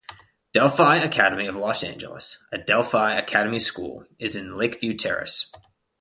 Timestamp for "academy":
0.97-1.45, 3.15-3.59